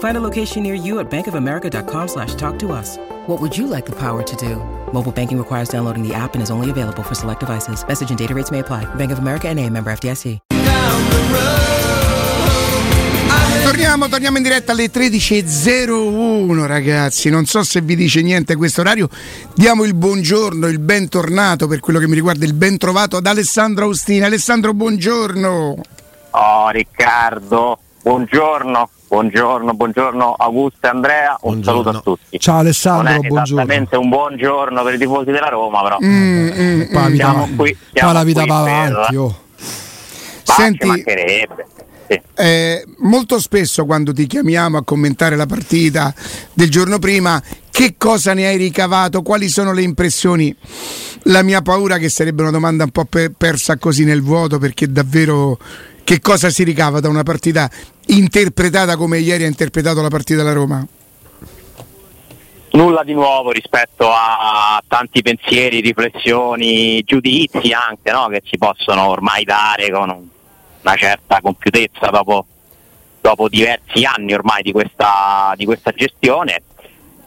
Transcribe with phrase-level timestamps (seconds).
[0.00, 2.98] Find a location near you at bankofamerica.com slash talk to us.
[3.26, 4.56] What would you like the power to do?
[4.92, 7.82] Mobile banking requires downloading the app and is only available for select devices.
[7.86, 8.86] Message and data rates may apply.
[8.96, 10.38] Bank of America and a member FDIC.
[13.62, 19.08] Torniamo, torniamo in diretta alle 13.01 ragazzi, non so se vi dice niente questo orario,
[19.54, 23.84] diamo il buongiorno, il bentornato per quello che mi riguarda, il ben trovato ad Alessandro
[23.84, 24.26] Austina.
[24.26, 25.76] Alessandro, buongiorno.
[26.30, 31.82] Oh Riccardo, buongiorno, buongiorno, buongiorno Augusto e Andrea, un Buongiorno.
[31.82, 32.38] saluto a tutti.
[32.38, 33.62] Ciao Alessandro, non è buongiorno.
[33.62, 36.80] esattamente un buongiorno per i tifosi della Roma, però Mm, mm, mm.
[36.80, 39.38] vita, Siamo qui, siamo la vita qui va avanti, oh.
[40.44, 41.66] Senti, mancherebbe.
[42.08, 42.20] Sì.
[42.36, 46.12] eh, molto spesso quando ti chiamiamo a commentare la partita
[46.52, 49.22] del giorno prima, che cosa ne hai ricavato?
[49.22, 50.54] Quali sono le impressioni?
[51.24, 54.90] La mia paura che sarebbe una domanda un po' per- persa così nel vuoto perché
[54.90, 55.58] davvero
[56.10, 57.70] che cosa si ricava da una partita
[58.06, 60.84] interpretata come ieri ha interpretato la partita della Roma?
[62.72, 68.26] Nulla di nuovo rispetto a tanti pensieri, riflessioni, giudizi anche no?
[68.26, 70.26] che si possono ormai dare con un-
[70.82, 72.44] una certa compiutezza dopo,
[73.20, 76.60] dopo diversi anni ormai di questa, di questa gestione.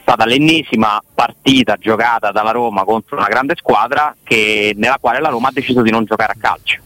[0.02, 5.48] Stata l'ennesima partita giocata dalla Roma contro una grande squadra che- nella quale la Roma
[5.48, 6.80] ha deciso di non giocare a calcio,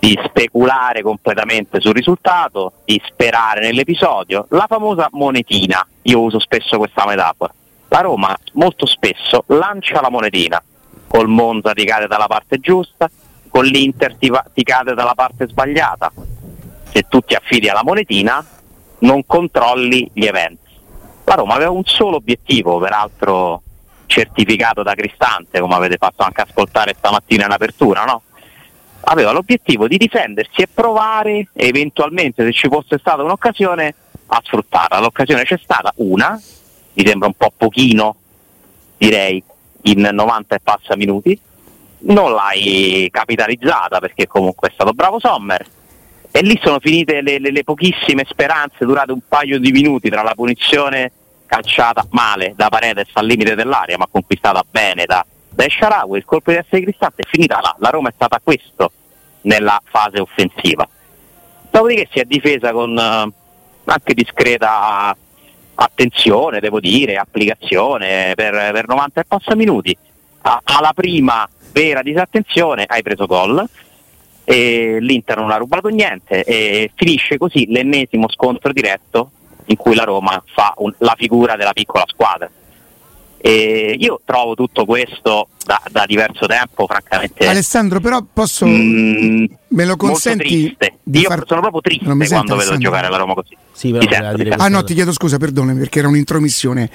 [0.00, 7.06] di speculare completamente sul risultato, di sperare nell'episodio, la famosa monetina, io uso spesso questa
[7.06, 7.52] metafora.
[7.88, 10.60] La Roma molto spesso lancia la monetina,
[11.06, 13.10] col Monza ti cade dalla parte giusta,
[13.50, 16.10] con l'Inter ti, va- ti cade dalla parte sbagliata.
[16.90, 18.44] Se tu ti affidi alla monetina
[19.00, 20.70] non controlli gli eventi.
[21.24, 23.62] La Roma aveva un solo obiettivo, peraltro
[24.06, 28.22] certificato da Cristante, come avete fatto anche ascoltare stamattina in apertura, no?
[29.02, 33.94] Aveva l'obiettivo di difendersi e provare eventualmente, se ci fosse stata un'occasione,
[34.26, 35.00] a sfruttarla.
[35.00, 36.40] L'occasione c'è stata una,
[36.92, 38.16] mi sembra un po' pochino,
[38.96, 39.42] direi,
[39.82, 41.38] in 90 e passa minuti,
[42.02, 45.66] non l'hai capitalizzata perché comunque è stato bravo Sommer
[46.30, 50.22] e lì sono finite le, le- le pochissime speranze durate un paio di minuti tra
[50.22, 51.12] la punizione
[51.46, 56.50] calciata male da Paredes al limite dell'area ma conquistata bene da, da Esharawi, il colpo
[56.50, 58.92] di essere cristante è finita là, la Roma è stata questo
[59.42, 60.88] nella fase offensiva
[61.70, 63.32] dopodiché si è difesa con eh,
[63.84, 65.16] anche discreta
[65.74, 69.96] attenzione, devo dire, applicazione per, per 90 e passa minuti.
[70.42, 73.64] A- alla prima vera disattenzione hai preso gol,
[74.44, 79.30] e l'Inter non ha rubato niente e finisce così l'ennesimo scontro diretto
[79.66, 82.50] in cui la Roma fa un- la figura della piccola squadra.
[83.42, 87.46] E io trovo tutto questo da, da diverso tempo, francamente.
[87.46, 92.44] Alessandro, però posso mm, me lo consenti Io far- sono proprio triste Non mi senti,
[92.44, 92.90] quando vedo Alessandro?
[92.90, 93.56] giocare la Roma così.
[93.72, 96.90] Sì, però sento, dire Ah no, ti chiedo scusa, perdonami perché era un'intromissione.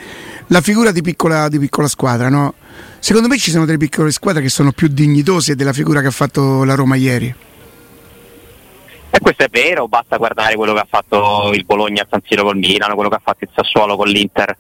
[0.48, 2.54] La figura di piccola, di piccola squadra, no?
[3.00, 6.12] Secondo me ci sono delle piccole squadre che sono più dignitose della figura che ha
[6.12, 7.34] fatto la Roma ieri.
[9.16, 12.44] E questo è vero, basta guardare quello che ha fatto il Bologna a San Siro
[12.44, 14.58] col Milano, quello che ha fatto il Sassuolo con l'Inter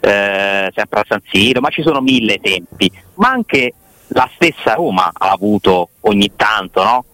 [0.00, 2.90] eh, sempre a San Siro, ma ci sono mille esempi.
[3.16, 3.74] Ma anche
[4.06, 7.04] la stessa Roma ha avuto ogni tanto no?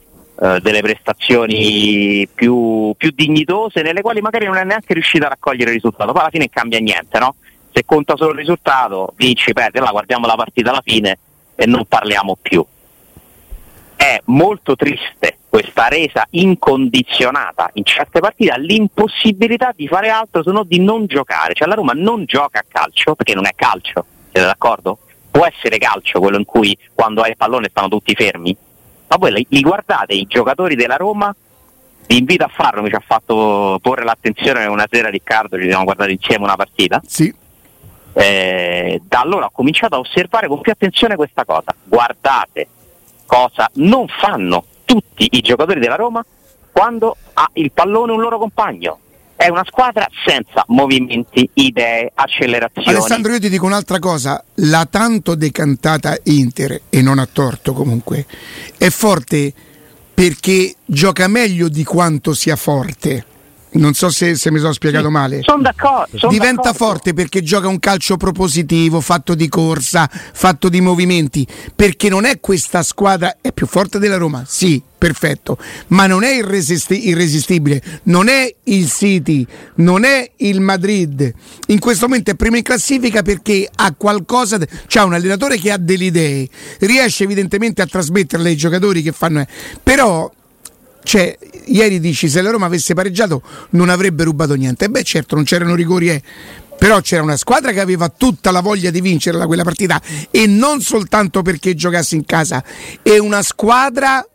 [0.41, 5.71] Eh, delle prestazioni più, più dignitose nelle quali magari non è neanche riuscita a raccogliere
[5.71, 7.35] il risultato, poi alla fine cambia niente, no?
[7.73, 11.19] Se conta solo il risultato, vinci, perdi, allora guardiamo la partita alla fine
[11.57, 12.65] e non parliamo più
[13.97, 20.67] è molto triste questa resa incondizionata in certe partite l'impossibilità di fare altro se non
[20.67, 21.55] di non giocare.
[21.55, 24.99] Cioè la Roma non gioca a calcio perché non è calcio, siete d'accordo?
[25.31, 28.57] Può essere calcio quello in cui quando hai il pallone stanno tutti fermi,
[29.07, 31.35] ma voi li- li guardate i giocatori della Roma,
[32.07, 35.85] vi invito a farlo, mi ci ha fatto porre l'attenzione una sera Riccardo, ci siamo
[35.85, 37.01] guardati insieme una partita.
[37.07, 37.33] Sì.
[38.17, 41.75] Eh, da allora ho cominciato a osservare con più attenzione questa cosa.
[41.85, 42.69] Guardate
[43.35, 46.25] cosa non fanno tutti i giocatori della Roma
[46.71, 48.99] quando ha il pallone un loro compagno.
[49.35, 52.89] È una squadra senza movimenti, idee, accelerazioni.
[52.89, 54.43] Alessandro, io ti dico un'altra cosa.
[54.55, 58.25] La tanto decantata Inter, e non ha torto comunque,
[58.79, 59.53] è forte
[60.15, 63.27] perché gioca meglio di quanto sia forte.
[63.75, 65.41] Non so se, se mi sono spiegato sì, male.
[65.43, 66.17] Sono d'accordo.
[66.19, 66.85] Son Diventa d'accordo.
[66.85, 71.47] forte perché gioca un calcio propositivo, fatto di corsa, fatto di movimenti.
[71.75, 76.35] Perché non è questa squadra, è più forte della Roma, sì, perfetto, ma non è
[76.37, 79.45] irresisti- irresistibile, non è il City,
[79.77, 81.33] non è il Madrid.
[81.67, 85.73] In questo momento è prima in classifica perché ha qualcosa, de- c'ha un allenatore che
[85.73, 86.49] ha delle idee,
[86.81, 89.45] riesce evidentemente a trasmetterle ai giocatori che fanno.
[89.83, 90.31] Però
[91.05, 91.37] cioè,
[91.67, 94.87] ieri dici se la Roma avesse pareggiato non avrebbe rubato niente.
[94.87, 96.23] E beh, certo, non c'erano rigori, eh.
[96.77, 100.81] però c'era una squadra che aveva tutta la voglia di vincere quella partita e non
[100.81, 102.65] soltanto perché giocasse in casa.
[103.03, 104.27] E una squadra,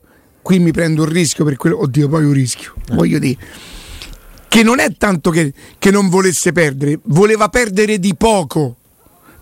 [0.42, 2.94] qui mi prendo un rischio per quello, oddio, poi un rischio, eh.
[2.94, 3.38] voglio dire,
[4.48, 8.78] che non è tanto che, che non volesse perdere, voleva perdere di poco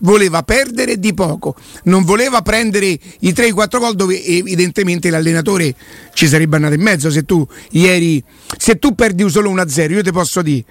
[0.00, 1.54] voleva perdere di poco,
[1.84, 5.74] non voleva prendere i 3-4 gol dove evidentemente l'allenatore
[6.14, 7.10] ci sarebbe andato in mezzo.
[7.10, 8.22] Se tu ieri,
[8.56, 10.64] se tu perdi solo 1-0, io ti posso dire,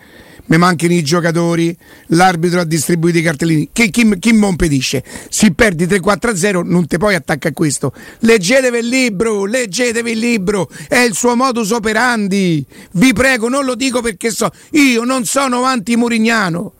[0.47, 1.75] mi mancano i giocatori,
[2.07, 5.03] l'arbitro ha distribuito i cartellini, chi, chi, chi mi impedisce?
[5.29, 10.69] Se perdi 3-4-0 non ti puoi attaccare a questo, leggetevi il libro, leggetevi il libro,
[10.87, 15.63] è il suo modus operandi, vi prego, non lo dico perché so, io non sono
[15.63, 16.73] anti-Murignano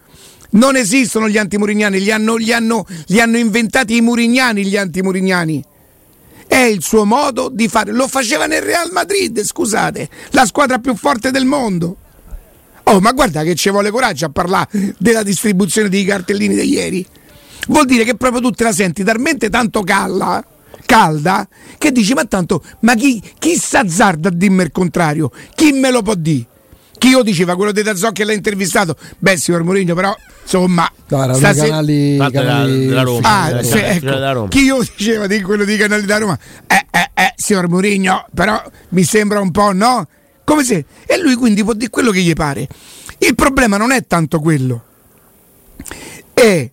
[0.52, 5.64] non esistono gli antimurignani, li hanno, li hanno, li hanno inventati i murignani, gli antimurignani.
[6.48, 7.92] È il suo modo di fare.
[7.92, 11.98] Lo faceva nel Real Madrid, scusate, la squadra più forte del mondo.
[12.84, 17.06] Oh, ma guarda che ci vuole coraggio a parlare della distribuzione dei cartellini di ieri.
[17.68, 20.44] Vuol dire che proprio tu te la senti talmente tanto calla,
[20.86, 21.46] calda,
[21.78, 25.32] che dici, ma tanto, ma chi, chi s'azzarda a dirmi il contrario?
[25.54, 26.46] Chi me lo può dire?
[26.98, 31.24] Chi io diceva, quello di Dazzò che l'ha intervistato, beh, signor Mourinho, però insomma, no,
[31.24, 31.68] erano stasera...
[31.68, 32.86] canali, canali...
[32.88, 33.30] Della, Roma.
[33.30, 34.48] Ah, sì, ecco.
[34.48, 38.62] Chi io diceva di quello di canali da Roma, eh, eh, eh, signor Mourinho, però
[38.90, 40.08] mi sembra un po', no?
[40.44, 40.86] Come se.
[41.06, 42.68] E lui quindi può dire quello che gli pare.
[43.20, 44.84] Il problema non è tanto quello,
[46.34, 46.70] è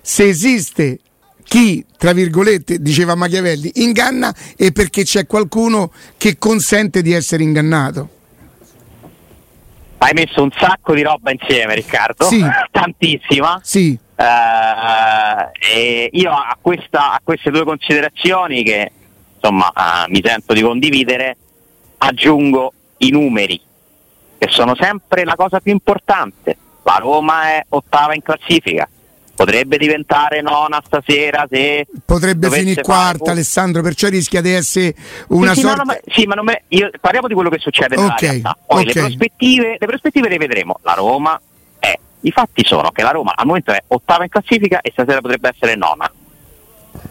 [0.00, 1.00] se esiste
[1.42, 8.10] chi, tra virgolette, diceva Machiavelli, inganna e perché c'è qualcuno che consente di essere ingannato.
[10.06, 12.26] Hai messo un sacco di roba insieme, Riccardo.
[12.26, 12.40] Sì.
[12.70, 13.58] Tantissima.
[13.60, 13.98] Sì.
[14.14, 18.92] Uh, e io a, questa, a, queste due considerazioni che
[19.34, 21.36] insomma uh, mi sento di condividere
[21.98, 23.60] aggiungo i numeri
[24.38, 26.56] che sono sempre la cosa più importante.
[26.84, 28.88] La Roma è ottava in classifica,
[29.36, 33.30] potrebbe diventare nona stasera se potrebbe finire quarta fare...
[33.32, 34.94] Alessandro perciò rischia di essere
[35.28, 36.62] una sì, sorta no, no, sì, ma non me...
[36.68, 36.90] io...
[36.98, 38.84] parliamo di quello che succede okay, poi okay.
[38.84, 40.78] le, prospettive, le prospettive le vedremo.
[40.82, 41.38] La Roma
[41.78, 45.20] è i fatti sono che la Roma al momento è ottava in classifica e stasera
[45.20, 46.10] potrebbe essere nona.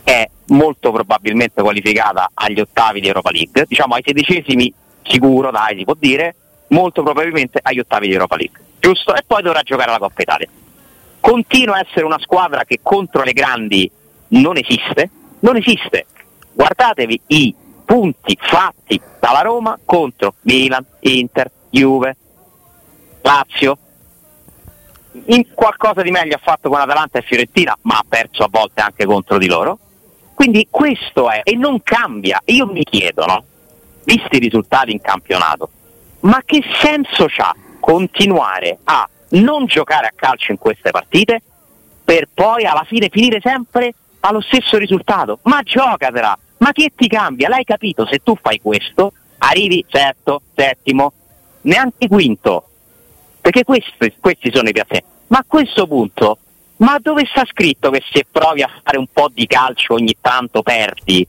[0.03, 3.65] È molto probabilmente qualificata agli ottavi di Europa League.
[3.67, 4.73] Diciamo ai sedicesimi
[5.03, 6.35] sicuro dai si può dire.
[6.69, 8.59] Molto probabilmente agli ottavi di Europa League.
[8.79, 9.15] Giusto?
[9.15, 10.47] e poi dovrà giocare la Coppa Italia
[11.25, 13.89] continua a essere una squadra che contro le grandi
[14.27, 16.05] non esiste, non esiste.
[16.53, 22.15] Guardatevi i punti fatti dalla Roma contro Milan, Inter, Juve,
[23.23, 23.75] Lazio.
[25.25, 28.81] In qualcosa di meglio ha fatto con Atalanta e Fiorentina, ma ha perso a volte
[28.81, 29.79] anche contro di loro.
[30.35, 32.39] Quindi questo è, e non cambia.
[32.45, 33.43] io mi chiedo, no?
[34.03, 35.71] visti i risultati in campionato,
[36.19, 41.41] ma che senso ha continuare a non giocare a calcio in queste partite
[42.03, 45.39] per poi alla fine finire sempre allo stesso risultato.
[45.43, 46.37] Ma giocatela!
[46.57, 47.49] Ma che ti cambia?
[47.49, 48.05] L'hai capito?
[48.05, 51.11] Se tu fai questo, arrivi sesto, settimo,
[51.61, 52.67] neanche quinto.
[53.41, 55.09] Perché questi, questi sono i piazzamenti.
[55.27, 56.37] Ma a questo punto,
[56.77, 60.61] ma dove sta scritto che se provi a fare un po' di calcio ogni tanto
[60.61, 61.27] perdi?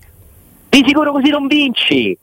[0.69, 2.17] Di sicuro così non vinci.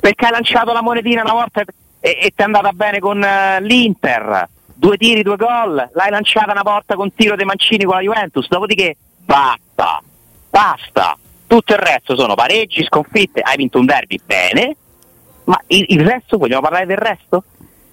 [0.00, 1.68] Perché hai lanciato la monetina una volta e,
[2.00, 4.48] e ti è andata bene con uh, l'Inter
[4.82, 8.48] due tiri, due gol, l'hai lanciata una volta con tiro dei Mancini con la Juventus,
[8.48, 10.02] dopodiché basta,
[10.50, 11.16] basta.
[11.46, 14.76] Tutto il resto sono pareggi, sconfitte, hai vinto un derby, bene,
[15.44, 17.44] ma il, il resto, vogliamo parlare del resto?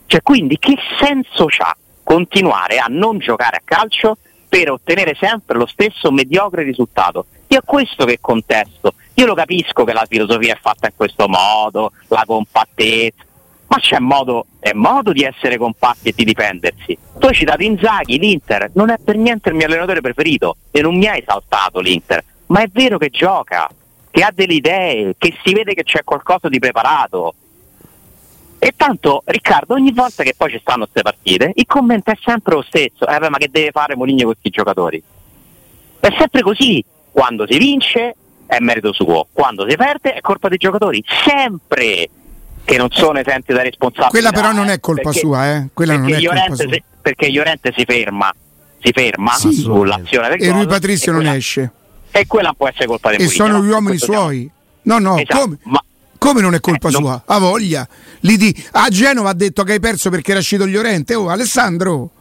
[0.07, 4.17] Cioè, quindi che senso ha continuare a non giocare a calcio
[4.47, 7.27] per ottenere sempre lo stesso mediocre risultato?
[7.49, 8.95] Io è questo che contesto.
[9.13, 13.25] Io lo capisco che la filosofia è fatta in questo modo, la compattezza,
[13.69, 16.97] ma c'è modo, modo di essere compatti e di difendersi.
[17.17, 20.97] Tu hai citato Inzaghi, l'Inter, non è per niente il mio allenatore preferito e non
[20.97, 23.69] mi hai saltato l'Inter, ma è vero che gioca,
[24.09, 27.33] che ha delle idee, che si vede che c'è qualcosa di preparato.
[28.57, 32.55] E Tanto Riccardo, ogni volta che poi ci stanno queste partite, il commento è sempre
[32.55, 33.07] lo stesso.
[33.07, 35.01] Eh, ma che deve fare Moligno con questi giocatori?
[35.99, 36.83] È sempre così.
[37.11, 41.03] Quando si vince è merito suo, quando si perde è colpa dei giocatori.
[41.05, 42.09] Sempre
[42.63, 44.09] che non sono esenti da responsabilità.
[44.09, 45.67] Quella però non è colpa perché, sua, eh?
[45.73, 46.67] Quella non è colpa sua.
[46.69, 48.33] Si, perché Llorente si ferma,
[48.81, 51.71] si ferma sì, sull'azione del E lui Patrizio non quella, esce.
[52.11, 54.49] E quella può essere colpa dei E sono gli uomini suoi.
[54.83, 55.57] No, no, esatto, come?
[55.63, 55.83] Ma,
[56.17, 57.01] come non è colpa eh, sua?
[57.01, 57.21] Non...
[57.25, 57.87] Ha voglia.
[58.19, 58.65] Di...
[58.71, 61.15] A Genova ha detto che hai perso perché era uscito Llorente.
[61.15, 62.11] Oh, Alessandro.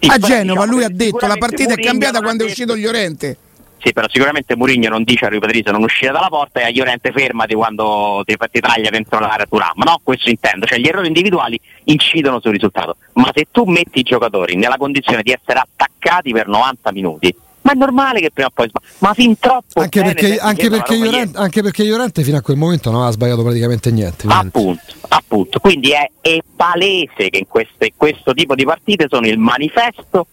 [0.00, 3.36] A Genova diciamo lui ha detto la partita Murigno è cambiata quando è uscito Llorente.
[3.80, 6.70] Sì, però sicuramente Murigno non dice a Rui Patrizio non uscire dalla porta e a
[6.70, 9.82] Llorente fermati quando ti, ti taglia dentro l'area Turam.
[9.84, 10.66] No, questo intendo.
[10.66, 12.96] Cioè gli errori individuali incidono sul risultato.
[13.14, 17.72] Ma se tu metti i giocatori nella condizione di essere attaccati per 90 minuti, ma
[17.72, 18.84] è normale che prima o poi sbagli.
[18.98, 22.90] Ma fin troppo anche perché, anche perché, Llorente, anche perché, Llorente, fino a quel momento
[22.90, 24.26] non aveva sbagliato praticamente niente.
[24.28, 25.58] Appunto, appunto.
[25.60, 30.26] Quindi è, è palese che in queste, questo tipo di partite sono il manifesto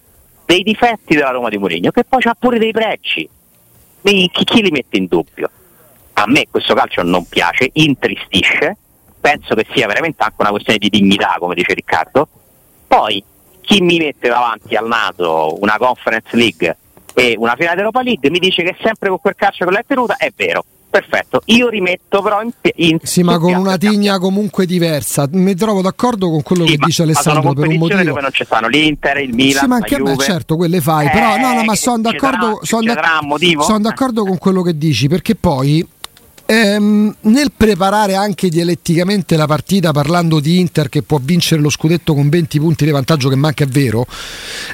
[0.46, 3.28] dei difetti della Roma di Mourinho, che poi ha pure dei pregi.
[4.02, 5.50] Chi, chi li mette in dubbio?
[6.14, 8.78] A me questo calcio non piace, intristisce,
[9.20, 12.28] penso che sia veramente anche una questione di dignità, come dice Riccardo.
[12.88, 13.24] Poi
[13.62, 16.78] chi mi mette davanti al naso una Conference League
[17.16, 20.18] e una finale d'Europa League mi dice che sempre con quel calcio che l'hai tenuta,
[20.18, 20.64] è vero.
[20.96, 25.28] Perfetto, io rimetto però in, in Sì, ma con una tigna comunque diversa.
[25.30, 28.02] Mi trovo d'accordo con quello sì, che dice Alessandro per un motivo.
[28.02, 31.08] dove non ci stanno l'Inter, il Milan, Sì, ma anche a me certo, quelle fai,
[31.08, 35.10] eh, però no, no, ma sono d'accordo, son d'ac- son d'accordo con quello che dici,
[35.10, 35.86] perché poi
[36.48, 42.14] Ehm, nel preparare anche dialetticamente la partita parlando di Inter che può vincere lo scudetto
[42.14, 44.06] con 20 punti di vantaggio che manca è vero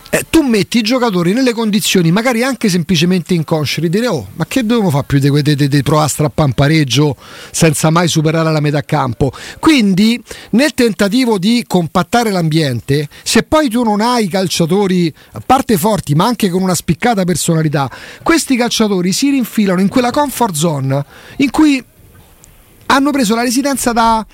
[0.09, 4.45] eh, tu metti i giocatori nelle condizioni magari anche semplicemente inconsci di dire oh ma
[4.47, 7.15] che dobbiamo fare più di, di, di, di provare a strappare un pareggio
[7.51, 9.31] senza mai superare la metà campo?
[9.57, 16.15] Quindi nel tentativo di compattare l'ambiente se poi tu non hai calciatori a parte forti
[16.15, 17.89] ma anche con una spiccata personalità
[18.23, 21.05] questi calciatori si rinfilano in quella comfort zone
[21.37, 21.83] in cui cui
[22.87, 24.25] hanno preso la residenza da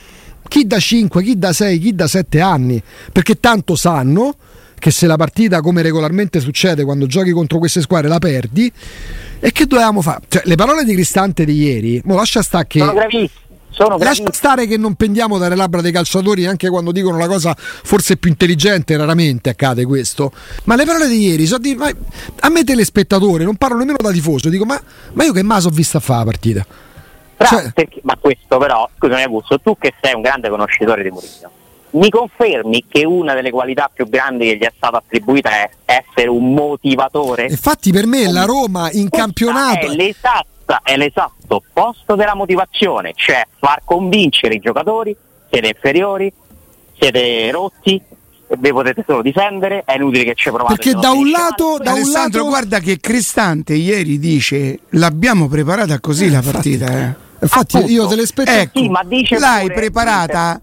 [0.47, 2.81] chi da 5, chi da 6, chi da 7 anni,
[3.11, 4.33] perché tanto sanno
[4.79, 8.71] che se la partita, come regolarmente succede quando giochi contro queste squadre, la perdi,
[9.39, 10.21] e che dovevamo fare?
[10.29, 12.79] Cioè, le parole di Cristante di ieri, mo lascia stare che...
[12.79, 14.27] Sono gravissime.
[14.27, 18.17] Lascia stare che non pendiamo dalle labbra dei calciatori anche quando dicono la cosa forse
[18.17, 20.31] più intelligente, raramente accade questo.
[20.63, 21.91] Ma le parole di ieri sono di, ma,
[22.39, 24.81] a me telespettatore, non parlo nemmeno da tifoso, dico ma,
[25.13, 26.65] ma io che maso ho visto a fare la partita?
[27.37, 27.71] Cioè...
[27.73, 31.51] Perché, ma questo però, scusami Augusto, tu che sei un grande conoscitore di Mourinho,
[31.91, 36.27] mi confermi che una delle qualità più grandi che gli è stata attribuita è essere
[36.29, 37.47] un motivatore?
[37.49, 39.85] Infatti per me la Roma in Questa campionato...
[39.85, 45.15] È, l'esatta, è l'esatto opposto della motivazione, cioè far convincere i giocatori,
[45.49, 46.31] siete inferiori,
[46.99, 48.01] siete rotti,
[48.57, 50.75] vi potete solo difendere, è inutile che ci provate.
[50.75, 52.65] Perché da un lato, da Alessandro, un lato...
[52.67, 56.87] guarda che Cristante ieri dice l'abbiamo preparata così eh, la partita.
[56.87, 57.25] Eh.
[57.39, 57.93] Infatti Appunto.
[57.93, 58.51] io te l'aspetto.
[58.51, 60.59] Ecco, sì, l'hai preparata,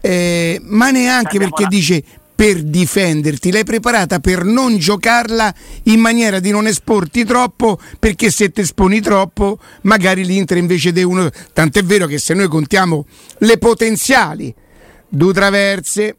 [0.00, 2.02] eh, ma neanche perché dice
[2.36, 5.54] per difenderti, l'hai preparata per non giocarla
[5.84, 11.02] in maniera di non esporti troppo, perché se ti esponi troppo, magari l'Inter invece di
[11.02, 11.30] uno.
[11.54, 13.06] Tant'è vero che se noi contiamo
[13.38, 14.54] le potenziali,
[15.08, 16.16] due traverse,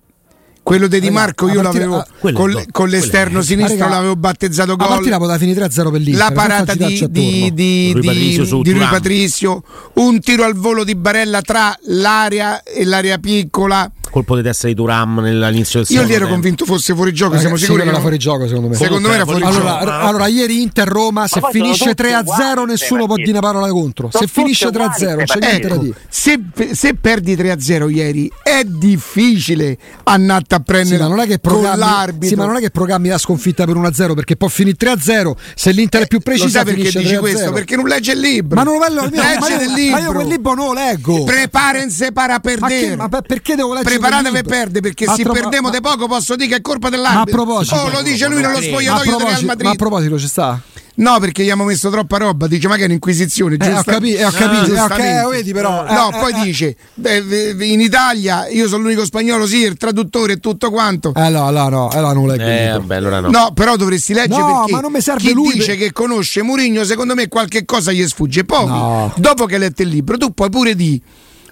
[0.68, 4.90] quello di Di Marco io l'avevo con, con, l'esterno sinistro l'avevo battezzato gol.
[4.90, 6.16] La partita poteva finire 3-0 per l'Inter.
[6.18, 11.40] La parata di, di, di, di, di Rui Patrizio, un tiro al volo di Barella
[11.42, 16.28] tra l'area e l'area piccola colpo di testa di Turam nell'inizio del Io lì ero
[16.28, 18.76] convinto fosse fuori gioco, Ragazzi, siamo sicuri che era fuori gioco secondo me.
[18.76, 19.92] Secondo me era fuori allora, gioco.
[19.92, 24.10] Allora, ieri Inter Roma se finisce 3-0 nessuno può dire una parola contro.
[24.12, 25.96] Se finisce 3-0 c'è niente da dire.
[26.10, 26.40] Se,
[26.72, 32.28] se perdi 3-0 ieri è difficile andare a prendere sì, ma non è che programmi,
[32.28, 35.72] sì, ma non è che programmi la sconfitta per 1-0 perché può finire 3-0 se
[35.72, 37.20] l'Inter è più precisa eh, perché dici 3-0.
[37.20, 37.52] questo?
[37.52, 38.56] Perché non legge il libro.
[38.56, 40.00] Ma non lo legge il libro.
[40.00, 41.24] Ma io quel libro non lo leggo.
[41.24, 42.96] Preparense para perdere.
[42.96, 46.08] Ma, ma perché devo leggere Preparatevi per perdere perché ma se troppo, perdiamo di poco
[46.08, 47.44] posso dire che è colpa dell'arbitro.
[47.44, 49.66] Ma a proposito, oh, lo dice lui nello spogliatoio del Real Madrid.
[49.66, 50.62] Ma a proposito ci sta?
[50.98, 53.56] No, perché gli abbiamo messo troppa roba, dice ma che è un'inquisizione.
[53.60, 55.86] Eh, ho capito, eh, ho capito, eh, okay, vedi però.
[55.88, 60.34] No, eh, poi eh, dice, beh, in Italia io sono l'unico spagnolo, sì, il traduttore
[60.34, 61.14] e tutto quanto.
[61.16, 62.44] Eh no, no, no, allora non leggo.
[62.44, 63.30] Eh, vabbè, allora no.
[63.30, 65.78] no, però dovresti leggere no, perché ma non mi serve chi lui dice per...
[65.78, 68.44] che conosce Murigno, secondo me qualche cosa gli sfugge.
[68.44, 69.14] Poi, no.
[69.18, 71.00] dopo che hai letto il libro, tu puoi pure dire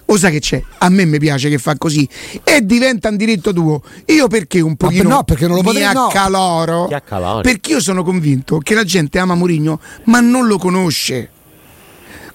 [0.06, 0.62] o sai che c'è?
[0.78, 2.08] A me mi piace che fa così
[2.44, 3.82] e diventa un diritto tuo.
[4.06, 6.88] Io perché un pochino no, perché non lo potrei, mi accaloro?
[6.88, 7.40] No.
[7.40, 11.30] Perché io sono convinto che la gente ama Mourinho, ma non lo conosce.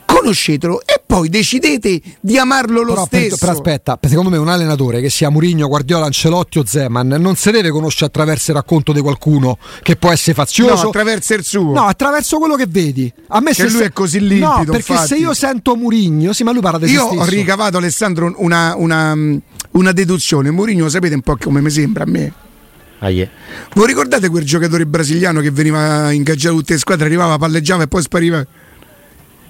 [0.06, 3.36] Conoscetelo e poi decidete di amarlo lo però, stesso.
[3.36, 7.52] Però aspetta, secondo me un allenatore che sia Murigno, Guardiola, Ancelotti o Zeman non si
[7.52, 10.84] deve conoscere attraverso il racconto di qualcuno che può essere fazioso.
[10.84, 11.74] No, attraverso il suo.
[11.74, 13.12] No, attraverso quello che vedi.
[13.28, 13.86] A me che se lui se...
[13.88, 14.48] è così limpido.
[14.48, 15.08] No, perché infatti.
[15.08, 18.76] se io sento Murigno, sì, ma lui parla di Io se ho ricavato Alessandro una,
[18.78, 19.14] una,
[19.72, 20.50] una deduzione.
[20.50, 22.34] Murigno, sapete un po' come mi sembra a me.
[23.00, 23.28] Ah, yeah.
[23.74, 28.02] Voi ricordate quel giocatore brasiliano che veniva ingaggiato tutte le squadre, arrivava, palleggiava e poi
[28.02, 28.46] spariva?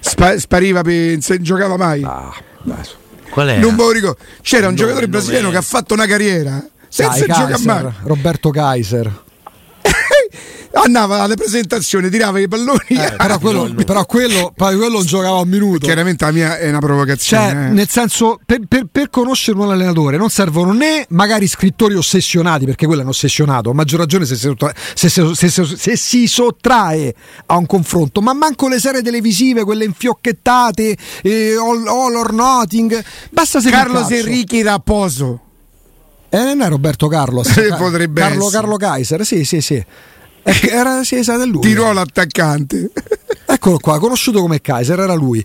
[0.04, 2.02] Spa- spariva, per, se giocava mai.
[2.04, 2.32] Ah,
[3.30, 3.56] Qual è?
[3.58, 4.18] Non me lo ricordo.
[4.42, 5.52] C'era un Il giocatore brasiliano nome.
[5.58, 7.92] che ha fatto una carriera senza Dai, giocare Kaiser, mai.
[8.02, 9.22] Roberto Kaiser.
[10.74, 12.80] Andava alle presentazioni, tirava i palloni.
[12.88, 15.84] Eh, però, quello, però quello, poi quello non giocava un minuto.
[15.84, 17.50] Chiaramente la mia è una provocazione.
[17.50, 17.68] Cioè, eh.
[17.70, 22.86] nel senso, per, per- per conoscere un allenatore non servono né magari scrittori ossessionati, perché
[22.86, 25.96] quello è un ossessionato, a maggior ragione se si, sottra- se- se- se- se- se
[25.96, 27.14] si sottrae
[27.46, 33.02] a un confronto, ma manco le serie televisive, quelle infiocchettate, eh, all, all or nothing,
[33.30, 35.40] basta se Carlos Enrique Raposo.
[36.30, 37.46] Eh, non è Roberto Carlos.
[37.76, 38.60] Potrebbe Carlo, essere.
[38.62, 39.84] Carlo Kaiser, sì, sì, sì.
[40.70, 41.60] Era, sì, sa lui.
[41.60, 42.90] Di ruolo attaccante.
[43.46, 45.44] Eccolo qua, conosciuto come Kaiser, era lui.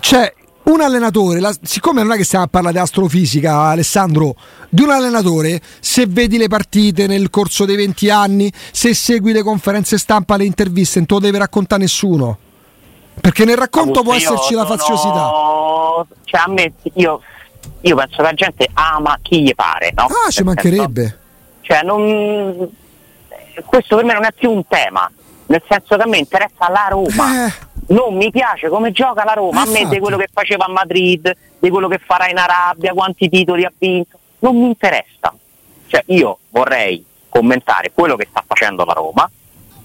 [0.00, 0.32] C'è
[0.64, 4.36] un allenatore, la- siccome non è che stiamo a parlare di astrofisica, Alessandro,
[4.68, 9.42] di un allenatore, se vedi le partite nel corso dei 20 anni, se segui le
[9.42, 12.38] conferenze stampa, le interviste, non te lo deve raccontare nessuno.
[13.20, 15.30] Perché nel racconto può Augusto, io esserci la faziosità.
[16.24, 17.20] Cioè, a me, io,
[17.80, 20.04] io penso che la gente ama chi gli pare, no?
[20.04, 21.18] Ah, ci mancherebbe.
[21.62, 22.86] cioè, non...
[23.64, 25.10] questo per me non è più un tema,
[25.46, 27.46] nel senso che a me interessa la Roma.
[27.46, 27.66] Eh.
[27.88, 31.34] Non mi piace come gioca la Roma, a me di quello che faceva a Madrid,
[31.58, 35.34] di quello che farà in Arabia, quanti titoli ha vinto, non mi interessa.
[35.86, 39.30] Cioè, io vorrei commentare quello che sta facendo la Roma,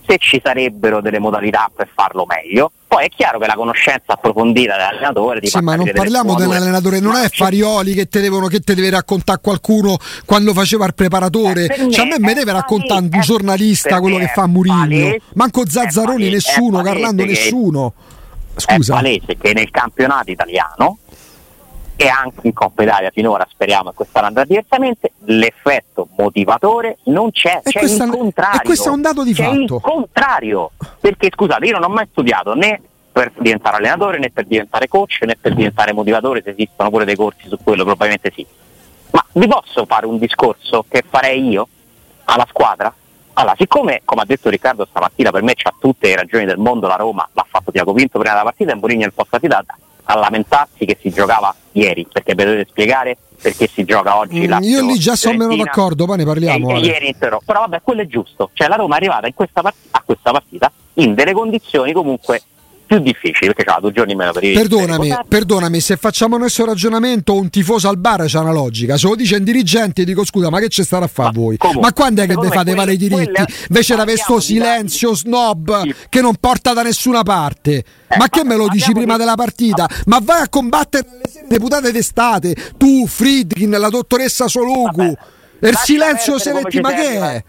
[0.07, 2.71] se ci sarebbero delle modalità per farlo meglio.
[2.87, 7.15] Poi è chiaro che la conoscenza approfondita dell'allenatore ti Sì, ma non parliamo dell'allenatore, non
[7.15, 11.65] è Farioli che te, devono, che te deve raccontare qualcuno quando faceva il preparatore.
[11.65, 14.31] Eh, cioè, a me me mi è deve raccontare un è- giornalista quello che è
[14.31, 17.93] fa palese- Manco è Zazzaroni, palese- nessuno, è Carlando, nessuno.
[18.55, 18.93] È Scusa.
[18.93, 20.99] palese che nel campionato italiano
[21.95, 27.61] e anche in Coppa Italia finora speriamo che quest'anno andrà diversamente, l'effetto motivatore non c'è,
[27.63, 28.59] E c'è questa- il contrario.
[28.61, 29.75] e questo è un dato di c'è fatto.
[29.75, 34.45] il contrario, perché scusate, io non ho mai studiato né per diventare allenatore né per
[34.45, 38.45] diventare coach né per diventare motivatore, se esistono pure dei corsi su quello, probabilmente sì.
[39.11, 41.67] Ma vi posso fare un discorso che farei io
[42.25, 42.91] alla squadra?
[43.35, 46.87] Allora, siccome, come ha detto Riccardo stamattina, per me c'ha tutte le ragioni del mondo,
[46.87, 49.63] la Roma l'ha fatto Tiago Pinto prima della partita e Mourinho nel post partita
[50.05, 54.49] a lamentarsi che si giocava ieri, perché mi dovete spiegare perché si gioca oggi Mm,
[54.49, 56.69] Lazio io lì già sono meno d'accordo, poi ne parliamo.
[56.69, 57.41] e- e ieri intero.
[57.45, 58.49] Però vabbè, quello è giusto.
[58.53, 62.41] Cioè la Roma è arrivata in questa part- a questa partita in delle condizioni comunque
[62.95, 66.65] più difficili, perché c'ha due giorni meno per i Perdonami, per perdonami, se facciamo nostro
[66.65, 68.97] ragionamento, un tifoso al bar c'ha una logica.
[68.97, 71.57] Se lo dice un dirigente, dico scusa, ma che ci starà a fare Ma voi?
[71.57, 73.23] comunque, ma quando è che vi fate vale i diritti?
[73.31, 75.95] quelle- Invece avete sto parliamo di silenzio snob Sì.
[76.09, 77.83] che non porta da nessuna parte.
[78.17, 79.89] ma che me lo dici prima della partita?
[80.05, 84.45] Ma vai a combattere serie deputate d'estate, tu, Friedkin, la dottoressa.
[84.53, 85.13] Vabbè,
[85.59, 87.43] E il silenzio Senetti, ma che è?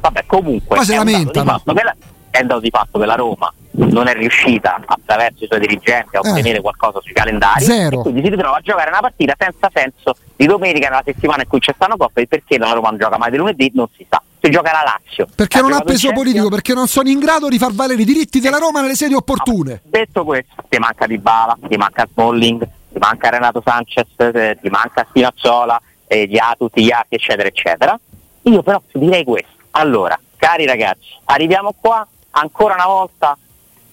[0.00, 1.62] Vabbè, comunque dato di lamentano.
[2.38, 6.20] È dato di fatto che la Roma non è riuscita attraverso i suoi dirigenti a
[6.22, 6.28] Eh.
[6.30, 7.98] ottenere qualcosa sui calendari Zero.
[7.98, 11.48] e quindi si ritrova a giocare una partita senza senso di domenica nella settimana in
[11.48, 14.20] cui c'è stanno coppe perché la Roma non gioca mai di lunedì non si sa
[14.40, 17.56] si gioca la Lazio Perché non ha peso politico, perché non sono in grado di
[17.58, 19.80] far valere i diritti della Roma nelle sedi opportune.
[19.84, 24.68] Detto questo, ti manca Di Bala, ti manca Smalling, ti manca Renato Sanchez, eh, ti
[24.68, 27.98] manca Spinazzola, eh, gli A, tutti gli altri, eccetera, eccetera.
[28.42, 29.48] Io però direi questo.
[29.70, 33.36] Allora, cari ragazzi, arriviamo qua ancora una volta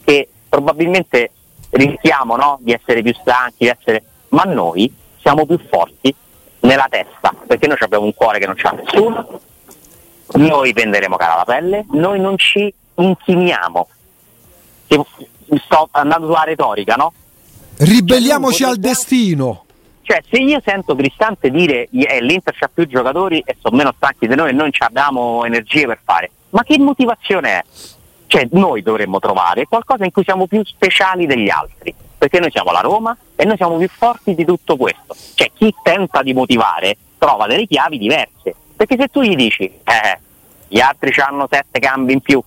[0.04, 1.32] che probabilmente
[1.72, 4.04] rischiamo no, di essere più stanchi, di essere...
[4.30, 6.14] ma noi siamo più forti
[6.62, 9.40] nella testa, perché noi abbiamo un cuore che non c'ha nessuno,
[10.34, 13.88] noi venderemo cara la pelle, noi non ci inchiniamo.
[15.66, 17.14] Sto andando sulla retorica, no?
[17.78, 19.66] Ribelliamoci Cioè, al noi destino.
[20.02, 24.28] Cioè, se io sento Cristante dire eh, l'Inter c'ha più giocatori e sono meno stanchi
[24.28, 27.64] di noi e noi non ci abbiamo energie per fare, ma che motivazione è?
[28.32, 32.72] Cioè, noi dovremmo trovare qualcosa in cui siamo più speciali degli altri, perché noi siamo
[32.72, 35.14] la Roma e noi siamo più forti di tutto questo.
[35.36, 40.20] Cioè, chi tenta di motivare trova delle chiavi diverse, perché se tu gli dici, eh,
[40.70, 42.42] gli altri hanno sette cambi in più,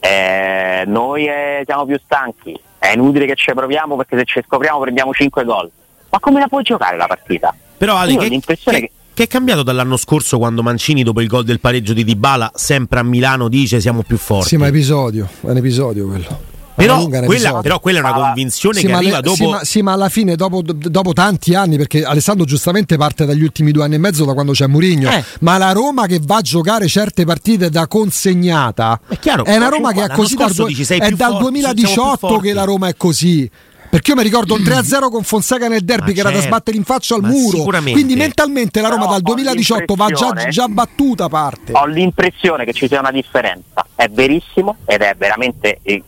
[0.00, 4.80] eh, noi eh, siamo più stanchi, è inutile che ci proviamo perché se ci scopriamo
[4.80, 5.70] prendiamo 5 gol.
[6.10, 7.54] Ma come la puoi giocare la partita?
[7.78, 11.22] Però Ale, Io ho che, l'impressione che- che è cambiato dall'anno scorso quando Mancini dopo
[11.22, 14.48] il gol del pareggio di Dybala sempre a Milano dice siamo più forti?
[14.48, 16.54] Sì, ma è episodio, è un episodio quello.
[16.74, 19.36] Però quella, però quella, è una convinzione sì, che arriva le, dopo.
[19.36, 23.42] Sì ma, sì ma, alla fine, dopo, dopo, tanti anni, perché Alessandro giustamente parte dagli
[23.42, 25.10] ultimi due anni e mezzo da quando c'è Murigno.
[25.10, 25.24] Eh.
[25.40, 29.70] Ma la Roma che va a giocare certe partite da consegnata è, chiaro, è una
[29.70, 33.50] Roma che ha così dal, dici, è dal forti, 2018 che la Roma è così.
[33.88, 36.42] Perché io mi ricordo un 3-0 con Fonseca nel derby ma che certo, era da
[36.42, 36.54] certo.
[36.54, 37.62] sbattere in faccia al muro.
[37.92, 41.72] Quindi mentalmente la Roma Però dal 2018 va già, già battuta parte.
[41.72, 43.86] Ho l'impressione che ci sia una differenza.
[43.94, 46.02] È verissimo ed è veramente eh,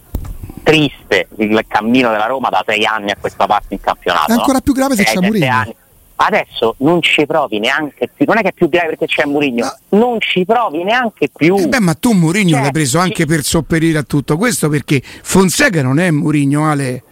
[0.62, 4.30] triste il cammino della Roma da sei anni a questa parte in campionato.
[4.30, 5.74] È ancora più grave se c'è Mourinho.
[6.20, 9.64] Adesso non ci provi neanche più, non è che è più grave perché c'è Mourinho,
[9.64, 9.98] no.
[9.98, 11.56] non ci provi neanche più.
[11.56, 13.26] Eh beh, ma tu Mourinho cioè, l'hai preso anche ci...
[13.26, 17.04] per sopperire a tutto questo perché Fonseca non è Mourinho, Ale.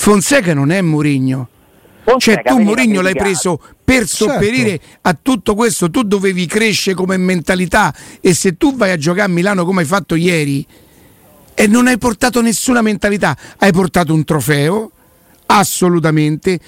[0.00, 1.48] Fonseca non è Mourinho.
[2.16, 4.32] Cioè tu Mourinho l'hai preso per certo.
[4.32, 4.98] sopperire certo.
[5.02, 9.28] a tutto questo, tu dovevi crescere come mentalità e se tu vai a giocare a
[9.28, 10.66] Milano come hai fatto ieri
[11.52, 14.90] e non hai portato nessuna mentalità, hai portato un trofeo,
[15.44, 16.58] assolutamente,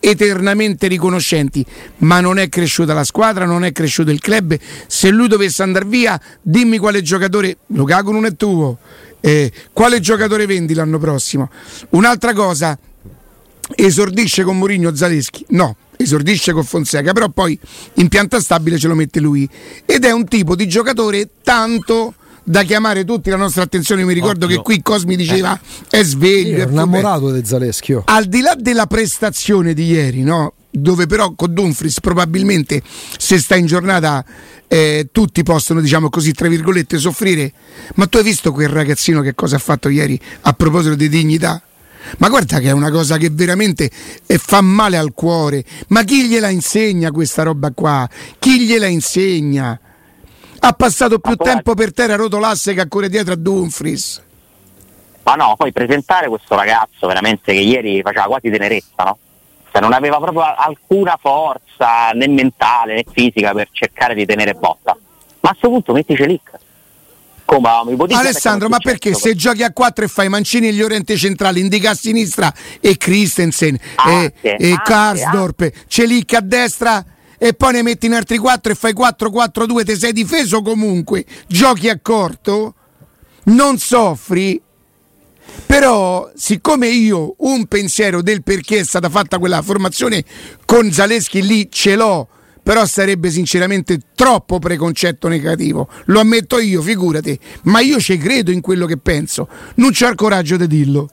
[0.00, 1.62] eternamente riconoscenti,
[1.98, 4.56] ma non è cresciuta la squadra, non è cresciuto il club.
[4.86, 8.78] Se lui dovesse andare via, dimmi quale giocatore, Lukaku non è tuo,
[9.22, 11.48] eh, quale giocatore vendi l'anno prossimo?
[11.90, 12.76] Un'altra cosa,
[13.74, 15.46] esordisce con Mourinho Zaleschi?
[15.50, 17.58] No, esordisce con Fonseca, però poi
[17.94, 19.48] in pianta stabile ce lo mette lui.
[19.86, 24.04] Ed è un tipo di giocatore tanto da chiamare tutti la nostra attenzione.
[24.04, 24.62] Mi ricordo Ottimo.
[24.62, 25.58] che qui Cosmi diceva
[25.88, 26.00] eh.
[26.00, 26.64] è sveglio.
[26.64, 27.96] È innamorato di Zaleschi.
[28.04, 30.54] Al di là della prestazione di ieri, no?
[30.72, 32.82] Dove però con Dumfries probabilmente
[33.18, 34.24] se sta in giornata
[34.66, 37.52] eh, tutti possono diciamo così tra virgolette soffrire.
[37.96, 41.60] Ma tu hai visto quel ragazzino che cosa ha fatto ieri a proposito di dignità?
[42.18, 43.90] Ma guarda che è una cosa che veramente
[44.26, 45.62] eh, fa male al cuore.
[45.88, 48.08] Ma chi gliela insegna questa roba qua?
[48.38, 49.78] Chi gliela insegna?
[50.64, 54.22] Ha passato più ma tempo per terra rotolasse che a correre dietro a Dumfries.
[55.24, 59.18] Ma no poi presentare questo ragazzo veramente che ieri faceva quasi tenerezza no?
[59.72, 64.94] Cioè non aveva proprio alcuna forza né mentale né fisica per cercare di tenere botta.
[65.40, 66.40] Ma a questo punto mettici lì.
[67.44, 67.68] Come
[68.14, 71.90] Alessandro, ma perché se giochi a 4 e fai Mancini e gli orienti centrali, indica
[71.90, 77.04] a sinistra e Christensen anche, e, e Karsdorp, Celic a destra
[77.36, 81.88] e poi ne metti in altri 4 e fai 4-4-2, ti sei difeso comunque, giochi
[81.88, 82.74] a corto,
[83.44, 84.60] non soffri,
[85.66, 90.24] però, siccome io un pensiero del perché è stata fatta quella formazione
[90.64, 92.28] con Zaleschi lì ce l'ho,
[92.62, 95.88] però sarebbe sinceramente troppo preconcetto negativo.
[96.06, 99.48] Lo ammetto io, figurati, ma io ci credo in quello che penso.
[99.76, 101.10] Non c'ho il coraggio di dirlo.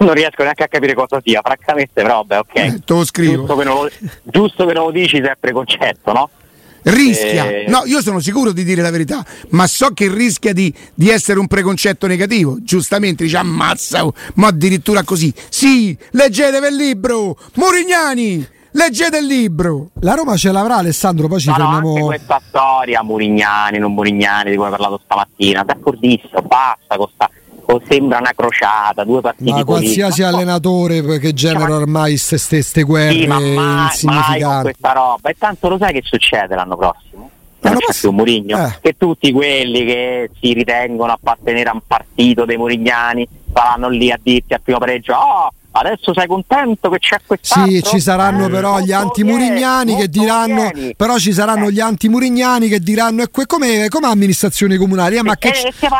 [0.00, 2.54] Non riesco neanche a capire cosa sia, francamente, però vabbè, ok.
[2.54, 3.46] Eh, te lo scrivo.
[3.46, 3.90] Giusto che, lo,
[4.22, 6.30] giusto che non lo dici se è preconcetto, no?
[6.88, 7.64] Rischia, eh...
[7.68, 11.38] no, io sono sicuro di dire la verità, ma so che rischia di, di essere
[11.38, 12.58] un preconcetto negativo.
[12.60, 15.32] Giustamente dice ammazza, ma addirittura così.
[15.48, 18.56] Sì, leggetevi il libro, Murignani.
[18.72, 19.88] Leggete il libro.
[20.00, 21.98] La Roma ce l'avrà Alessandro, poi ci no, fermiamo.
[21.98, 27.28] No, questa storia, Murignani, non Murignani, di cui hai parlato stamattina, d'accordissimo, basta con sta
[27.70, 33.12] o sembra una crociata, due partiti ma qualsiasi ma allenatore che genera ormai queste guerre
[33.12, 35.28] sì, ma mai, mai con questa roba.
[35.28, 37.30] E tanto lo sai che succede l'anno prossimo?
[37.60, 38.78] Non c'è più Murigno eh.
[38.80, 44.18] che tutti quelli che si ritengono appartenere a un partito dei Murignani saranno lì a
[44.22, 47.72] dirti al primo pareggio oh adesso sei contento che c'è quest'altro?
[47.72, 51.72] Sì, ci saranno eh, però gli anti-Murignani che diranno però ci saranno eh.
[51.72, 55.52] gli anti-Murignani che diranno e come, come amministrazioni comunali eh, ma, che,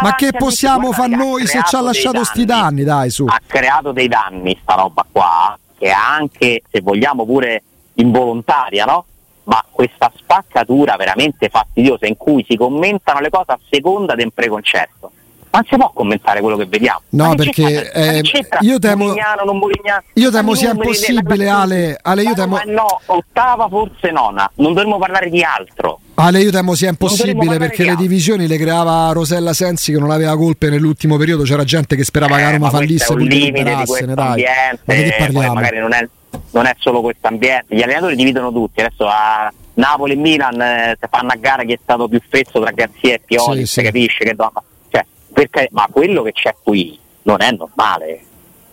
[0.02, 3.92] ma che possiamo fare noi se ci ha lasciato sti danni dai su ha creato
[3.92, 7.62] dei danni sta roba qua che è anche se vogliamo pure
[7.94, 9.04] involontaria no?
[9.44, 15.12] ma questa spaccatura veramente fastidiosa in cui si commentano le cose a seconda del preconcetto
[15.50, 17.00] non si può commentare quello che vediamo.
[17.11, 18.22] No, perché eh,
[18.61, 22.61] io temo, Murignano, non Murignano, io temo sia impossibile, Ale, Ale io temo...
[22.66, 26.00] no, ottava forse nona, non dovremmo parlare di altro.
[26.14, 30.37] Ale, io temo sia impossibile perché le divisioni le creava Rosella Sensi che non aveva
[30.37, 34.44] colpe nell'ultimo periodo, c'era gente che sperava eh, che Roma fallisse e poi liberassene, dai.
[34.84, 35.54] Ma che parliamo?
[35.54, 36.08] magari non è,
[36.50, 40.98] non è solo questo ambiente, gli allenatori dividono tutti, adesso a Napoli e Milan eh,
[41.00, 43.82] si fanno a gara chi è stato più fesso tra Garzia e Pioli, sì, sì.
[43.82, 44.62] capisce che donna
[45.38, 48.22] perché, ma quello che c'è qui non è normale.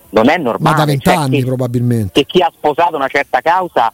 [0.09, 0.75] Non è normale.
[0.75, 2.11] Ma da vent'anni cioè probabilmente.
[2.13, 3.93] Che chi ha sposato una certa causa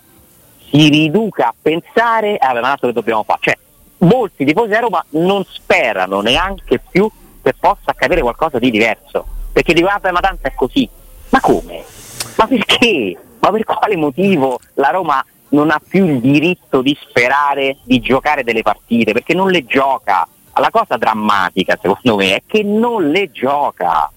[0.69, 3.39] si riduca a pensare a un altro che dobbiamo fare.
[3.41, 3.57] Cioè,
[3.99, 7.09] molti tifosi di Roma non sperano neanche più
[7.41, 9.25] che possa accadere qualcosa di diverso.
[9.51, 10.87] Perché dicono, ah, ma tanto è così.
[11.29, 11.83] Ma come?
[12.37, 13.17] Ma perché?
[13.39, 18.45] Ma per quale motivo la Roma non ha più il diritto di sperare di giocare
[18.45, 19.11] delle partite?
[19.11, 24.11] Perché non le gioca la cosa drammatica secondo me è che non le gioca.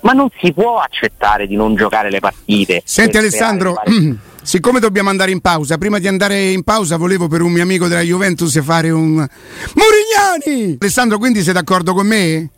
[0.00, 2.82] Ma non si può accettare di non giocare le partite.
[2.84, 3.80] Senti Alessandro,
[4.42, 7.88] siccome dobbiamo andare in pausa, prima di andare in pausa volevo per un mio amico
[7.88, 10.76] della Juventus fare un Murignani!
[10.78, 12.50] Alessandro, quindi sei d'accordo con me?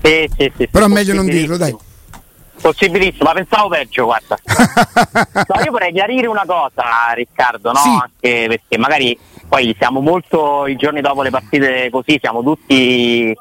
[0.00, 0.68] Sì, sì, sì.
[0.68, 1.74] Però meglio non dirlo, dai.
[2.60, 4.38] Possibilissimo, ma pensavo peggio, guarda.
[5.48, 7.78] no, io vorrei chiarire una cosa, Riccardo, no?
[7.78, 7.88] Sì.
[7.88, 9.18] Anche perché magari
[9.54, 13.32] poi siamo molto i giorni dopo le partite così, siamo tutti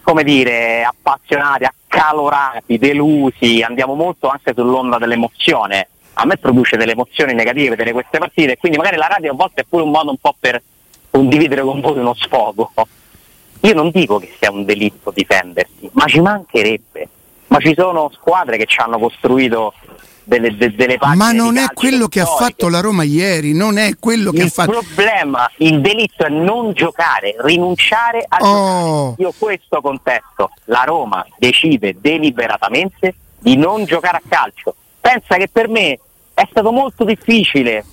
[0.00, 5.88] come dire, appassionati, accalorati, delusi, andiamo molto anche sull'onda dell'emozione.
[6.14, 9.60] A me produce delle emozioni negative vedere queste partite, quindi magari la radio a volte
[9.60, 10.62] è pure un modo un po' per
[11.10, 12.72] condividere con voi uno sfogo.
[13.60, 17.08] Io non dico che sia un delitto difendersi, ma ci mancherebbe.
[17.48, 19.74] Ma ci sono squadre che ci hanno costruito
[20.28, 23.78] delle, de, delle pagine Ma non è quello che ha fatto la Roma ieri, non
[23.78, 24.70] è quello che ha Il fatto.
[24.72, 29.14] problema, il delitto è non giocare, rinunciare a Oh.
[29.14, 29.14] giocare.
[29.22, 34.74] Io questo contesto, la Roma decide deliberatamente di non giocare a calcio.
[35.00, 35.98] Pensa che per me
[36.34, 37.84] è stato molto difficile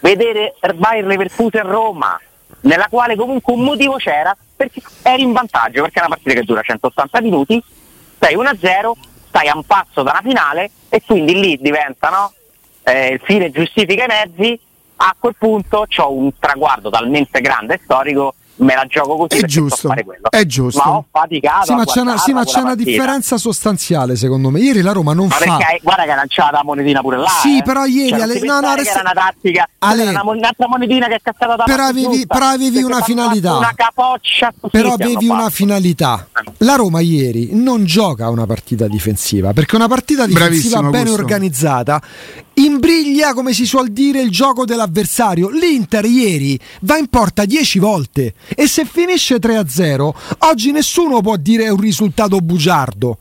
[0.00, 2.18] vedere Bayer Leverkusen Roma,
[2.60, 6.44] nella quale comunque un motivo c'era, perché eri in vantaggio, perché è una partita che
[6.44, 7.60] dura 180 minuti,
[8.20, 8.92] sei 1-0,
[9.28, 12.32] stai a un passo dalla finale e quindi lì diventa no?
[12.82, 14.60] Eh, il fine giustifica i mezzi,
[14.96, 19.46] a quel punto ho un traguardo talmente grande e storico, me la gioco così È
[19.46, 20.30] giusto, fare quello.
[20.30, 20.80] è giusto.
[20.84, 21.66] Ma ho faticato.
[21.66, 24.60] Sì, ma c'è una, sì, ma c'è una differenza sostanziale secondo me.
[24.60, 25.56] Ieri la Roma non Ma fa.
[25.56, 27.28] perché guarda che ha lanciato la monetina pure là.
[27.28, 27.62] Sì, eh.
[27.62, 31.06] però ieri Cioè, non Ale- no, no, resta- era una tattica, Ale- era un'altra monetina
[31.08, 33.56] che è cascata da Però avevi- però avevi una finalità.
[33.56, 36.28] Una capoccia Però avevi una finalità.
[36.58, 40.46] La Roma ieri non gioca una partita difensiva perché una partita difensiva
[40.80, 41.20] Bravissimo, ben Augusto.
[41.20, 42.00] organizzata
[42.54, 45.48] imbriglia, come si suol dire, il gioco dell'avversario.
[45.48, 51.64] L'Inter ieri va in porta 10 volte e se finisce 3-0, oggi nessuno può dire
[51.64, 53.18] è un risultato bugiardo.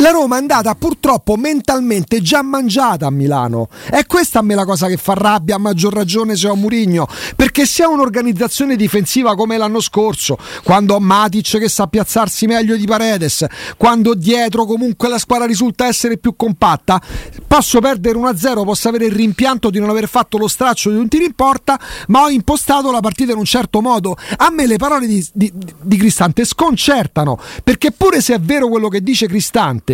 [0.00, 3.68] La Roma è andata purtroppo mentalmente già mangiata a Milano.
[3.90, 7.08] È questa a me la cosa che fa rabbia, a maggior ragione se ho Murigno.
[7.34, 12.76] Perché se ha un'organizzazione difensiva come l'anno scorso, quando ho Matic che sa piazzarsi meglio
[12.76, 13.44] di Paredes,
[13.76, 17.02] quando dietro comunque la squadra risulta essere più compatta,
[17.48, 21.08] posso perdere 1-0, posso avere il rimpianto di non aver fatto lo straccio di un
[21.08, 24.16] tiro in porta, ma ho impostato la partita in un certo modo.
[24.36, 28.86] A me le parole di, di- di Cristante sconcertano, perché pure se è vero quello
[28.86, 29.86] che dice Cristante,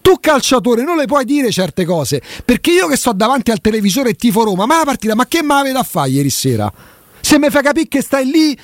[0.00, 4.10] tu calciatore non le puoi dire certe cose, perché io che sto davanti al televisore
[4.10, 6.72] e tifo Roma, ma la partita, ma che me l'avete a fare ieri sera?
[7.20, 8.56] Se mi fai capire che stai lì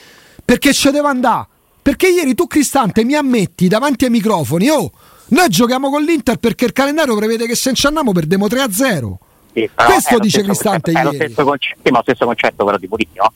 [0.45, 1.47] perché ci devo andare.
[1.83, 4.91] Perché ieri tu Cristante mi ammetti davanti ai microfoni, oh,
[5.29, 9.15] noi giochiamo con l'Inter perché il calendario prevede che se ci andiamo perdiamo 3-0.
[9.53, 11.25] Sì, Questo dice Cristante concetto, È lo ieri.
[11.33, 13.33] stesso concetto, sì, ma lo stesso concetto però di Mourinho.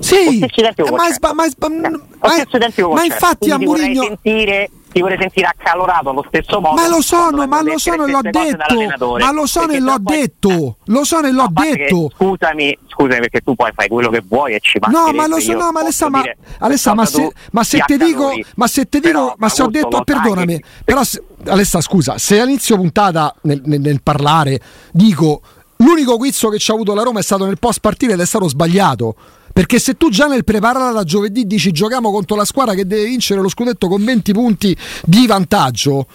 [0.00, 0.44] Sì,
[0.90, 6.10] ma, sba- ma sba- Eh, ma- ma infatti a Murigno sentire ti vorrei sentire accalorato
[6.10, 9.16] allo stesso modo Ma lo sono, ma lo sono e l'ho detto.
[9.18, 10.76] Ma lo sono e l'ho poi- detto.
[10.86, 12.10] Lo sono e l'ho A parte che, detto.
[12.14, 15.40] scusami, scusami perché tu poi fai quello che vuoi e ci No, mancherebbe, ma lo
[15.40, 16.22] so, no, ma Alessa, ma,
[16.58, 19.68] Alessa, ma se, ma se te dico, ma se te dico, Però, ma se ho
[19.68, 24.60] detto, perdonami, che- però se- Alessa, scusa, se all'inizio puntata nel, nel- nel parlare
[24.92, 25.40] dico
[25.78, 28.26] l'unico guizzo che ci ha avuto la Roma è stato nel post partita ed è
[28.26, 29.16] stato sbagliato.
[29.52, 33.04] Perché se tu già nel prepararla da giovedì dici giochiamo contro la squadra che deve
[33.04, 36.06] vincere lo scudetto con 20 punti di vantaggio,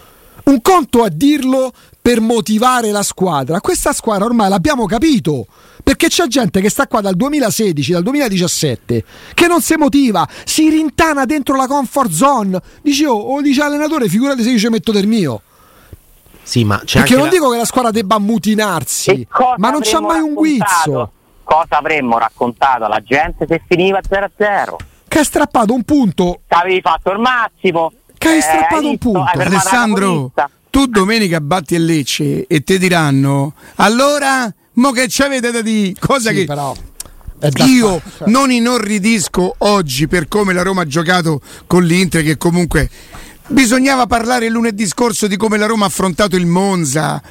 [0.44, 3.60] un conto a dirlo per motivare la squadra.
[3.60, 5.46] Questa squadra ormai l'abbiamo capito.
[5.82, 10.68] Perché c'è gente che sta qua dal 2016, dal 2017, che non si motiva, si
[10.68, 12.60] rintana dentro la comfort zone.
[12.82, 15.40] Dici, oh, o dice allenatore, figurati se io ci metto del mio.
[16.42, 19.70] Sì, ma c'è Perché anche non la- dico che la squadra debba ammutinarsi, cosa ma
[19.70, 20.34] non c'è mai un raccontato?
[20.34, 21.12] guizzo.
[21.48, 24.76] Cosa avremmo raccontato alla gente se finiva 0-0?
[25.08, 26.42] Che ha strappato un punto.
[26.48, 27.90] Avevi fatto il massimo.
[28.18, 29.10] Che hai eh, strappato un visto?
[29.10, 29.30] punto.
[29.32, 30.32] Hai Alessandro,
[30.68, 35.94] tu domenica batti a Lecce e ti diranno allora, mo che ci avete da dire?
[35.98, 36.74] Cosa Sì, che però
[37.64, 38.28] io cioè.
[38.28, 42.90] non inorridisco oggi per come la Roma ha giocato con l'Inter che comunque
[43.46, 47.22] bisognava parlare lunedì scorso di come la Roma ha affrontato il Monza.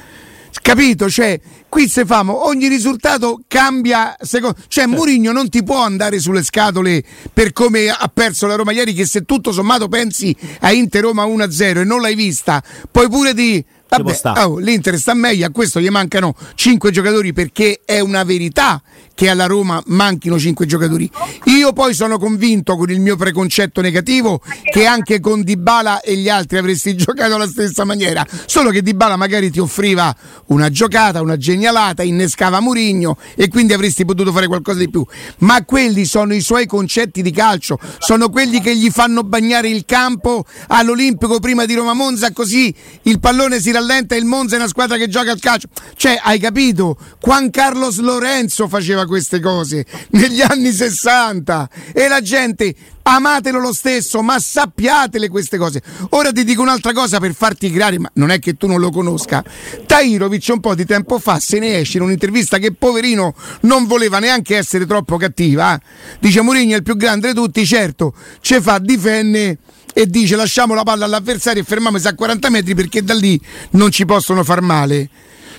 [0.62, 1.08] Capito?
[1.08, 4.16] Cioè, qui se famo ogni risultato cambia.
[4.20, 8.72] Secondo, cioè, Mourinho non ti può andare sulle scatole per come ha perso la Roma
[8.72, 8.92] ieri.
[8.92, 13.34] Che se tutto sommato pensi a Inter Roma 1-0 e non l'hai vista, poi pure
[13.34, 18.22] di Vabbè, oh, L'Inter sta meglio, a questo gli mancano 5 giocatori perché è una
[18.22, 18.82] verità
[19.18, 21.10] che alla Roma manchino 5 giocatori.
[21.46, 26.28] Io poi sono convinto con il mio preconcetto negativo che anche con Dybala e gli
[26.28, 30.14] altri avresti giocato alla stessa maniera, solo che Dybala magari ti offriva
[30.46, 35.04] una giocata, una genialata, innescava Murigno e quindi avresti potuto fare qualcosa di più.
[35.38, 39.84] Ma quelli sono i suoi concetti di calcio, sono quelli che gli fanno bagnare il
[39.84, 44.58] campo all'Olimpico prima di Roma Monza, così il pallone si rallenta e il Monza è
[44.60, 45.66] una squadra che gioca al calcio.
[45.96, 46.96] Cioè, hai capito?
[47.20, 54.22] Juan Carlos Lorenzo faceva queste cose negli anni 60 e la gente amatelo lo stesso,
[54.22, 55.82] ma sappiatele queste cose.
[56.10, 58.90] Ora ti dico un'altra cosa per farti creare, ma non è che tu non lo
[58.90, 59.42] conosca.
[59.86, 64.18] Tairovic un po' di tempo fa se ne esce in un'intervista che poverino non voleva
[64.18, 65.74] neanche essere troppo cattiva.
[65.74, 65.80] Eh?
[66.20, 69.58] Dice Mourinho è il più grande di tutti, certo, ce fa difende
[69.94, 73.40] e dice lasciamo la palla all'avversario e fermiamoci a 40 metri perché da lì
[73.70, 75.08] non ci possono far male.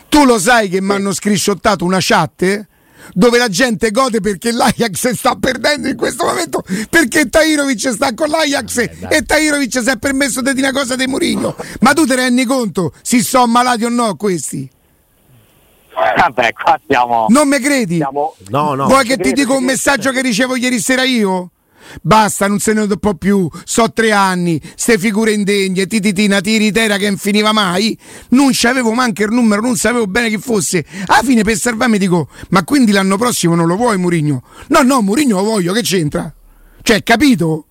[0.08, 2.68] Tu lo sai che mi hanno scrisciottato una chat?
[3.14, 8.30] Dove la gente gode perché l'Ajax sta perdendo in questo momento perché Tairovic sta con
[8.30, 12.06] l'Ajax Vabbè, e Tairovic si è permesso di dire una cosa di Murigno ma tu
[12.06, 14.70] te ne rendi conto si sono malati o no questi?
[16.16, 17.26] Vabbè, qua siamo.
[17.30, 17.98] Non mi credi?
[17.98, 18.36] Siamo...
[18.48, 18.86] No, no.
[18.86, 21.52] Vuoi che ti dico un messaggio che ricevo ieri sera io?
[22.02, 23.50] Basta, non se ne può più.
[23.63, 27.98] So tre anni, ste figure indegne, tititina, tiritera che non finiva mai.
[28.30, 30.86] Non c'avevo manco il numero, non sapevo bene chi fosse.
[31.06, 34.44] Alla fine per salvarmi dico, ma quindi l'anno prossimo non lo vuoi Murigno?
[34.68, 36.34] No, no, Murigno lo voglio, che c'entra?
[36.82, 37.65] Cioè, capito?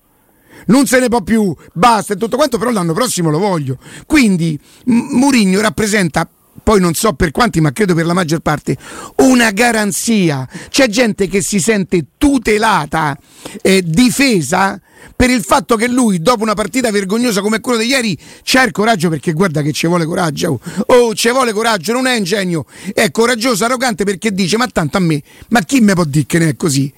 [0.69, 3.77] non se ne può più, basta e tutto quanto, però l'anno prossimo lo voglio.
[4.05, 6.29] Quindi Murigno rappresenta
[6.63, 8.77] poi non so per quanti, ma credo per la maggior parte,
[9.17, 10.47] una garanzia.
[10.69, 13.17] C'è gente che si sente tutelata,
[13.61, 14.79] eh, difesa
[15.15, 18.71] per il fatto che lui, dopo una partita vergognosa come quella di ieri, c'ha il
[18.71, 20.59] coraggio perché guarda che ci vuole coraggio.
[20.87, 24.99] Oh, ci vuole coraggio, non è ingegno, è coraggioso, arrogante perché dice: Ma tanto a
[24.99, 26.91] me, ma chi me può dire che ne è così?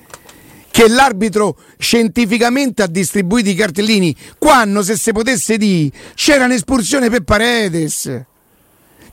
[0.70, 7.24] Che l'arbitro scientificamente ha distribuito i cartellini quando, se si potesse dire, c'era un'espulsione per
[7.24, 8.30] Paredes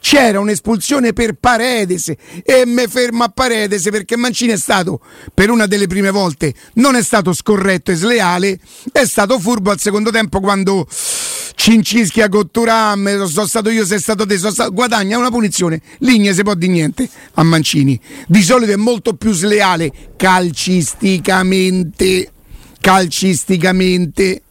[0.00, 2.12] c'era un'espulsione per Paredes.
[2.44, 5.00] E me fermo a Paredes perché Mancini è stato
[5.34, 8.58] per una delle prime volte non è stato scorretto e sleale
[8.92, 10.86] è stato furbo al secondo tempo quando
[11.54, 16.42] Cincischia con Turam sono stato io sei stato te stato, guadagna una punizione Ligne se
[16.42, 18.00] può di niente a Mancini.
[18.26, 22.32] Di solito è molto più sleale calcisticamente
[22.80, 24.42] calcisticamente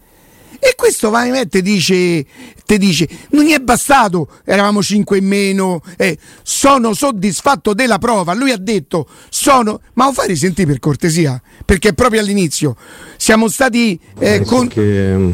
[0.60, 2.26] e questo va e te dice,
[2.66, 8.34] te dice, non gli è bastato, eravamo 5 in meno, eh, sono soddisfatto della prova.
[8.34, 12.76] Lui ha detto, sono, ma lo fai risentire per cortesia, perché proprio all'inizio
[13.18, 14.00] siamo stati...
[14.20, 14.68] Eh, con...
[14.68, 15.32] che mm,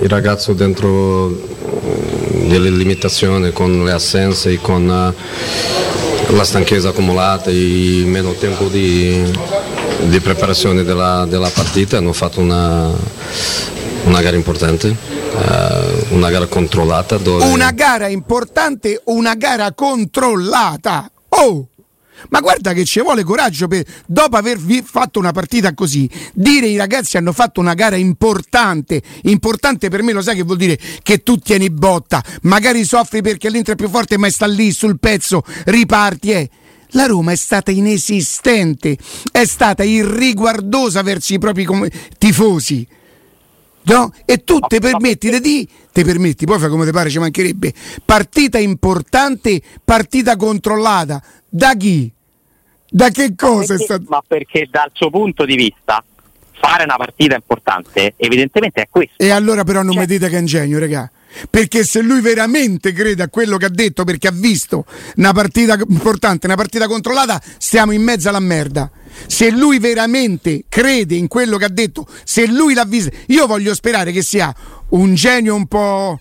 [0.00, 8.02] il ragazzo dentro mm, delle limitazioni, con le assenze, con uh, la stanchezza accumulata, e
[8.04, 9.22] meno tempo di,
[10.08, 12.90] di preparazione della, della partita, hanno fatto una
[14.04, 17.16] una gara importante, uh, una gara controllata.
[17.18, 17.44] Dove...
[17.44, 21.10] Una gara importante, una gara controllata.
[21.28, 21.66] Oh!
[22.28, 26.76] Ma guarda che ci vuole coraggio per, dopo aver fatto una partita così, dire i
[26.76, 29.02] ragazzi hanno fatto una gara importante.
[29.22, 33.50] Importante per me lo sai che vuol dire che tu tieni botta, magari soffri perché
[33.50, 36.30] l'Inter è più forte, ma sta lì sul pezzo, riparti.
[36.30, 36.50] Eh.
[36.90, 38.96] La Roma è stata inesistente,
[39.32, 41.66] è stata irriguardosa verso i propri
[42.18, 42.86] tifosi.
[43.84, 44.12] No?
[44.24, 47.72] E tu ti permetti di ti permetti, poi fai come ti pare, ci mancherebbe.
[48.04, 51.22] Partita importante, partita controllata.
[51.48, 52.10] Da chi?
[52.88, 54.04] Da che cosa ma perché, è stato?
[54.08, 56.02] Ma perché dal suo punto di vista
[56.52, 59.14] fare una partita importante evidentemente è questo.
[59.16, 60.00] E allora però non cioè...
[60.00, 61.10] mi dite che è ingegno, regà.
[61.50, 64.84] Perché se lui veramente crede a quello che ha detto, perché ha visto
[65.16, 68.90] una partita importante, una partita controllata, stiamo in mezzo alla merda.
[69.26, 73.74] Se lui veramente crede in quello che ha detto, se lui l'ha visto, io voglio
[73.74, 74.54] sperare che sia
[74.90, 76.20] un genio un po'.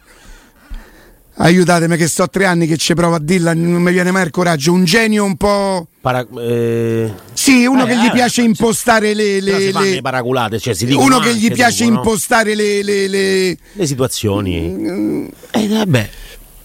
[1.34, 4.32] Aiutatemi che sto tre anni che ci provo a dirla, non mi viene mai il
[4.32, 4.74] coraggio.
[4.74, 5.88] Un genio un po'.
[6.02, 7.12] Para, eh...
[7.34, 9.40] Sì, uno eh, che gli eh, piace impostare le.
[9.40, 10.02] le, le...
[10.02, 13.58] paraculate, cioè uno che gli piace dicono, impostare le, le, le...
[13.72, 14.60] le situazioni.
[14.60, 16.10] Mm, eh, vabbè.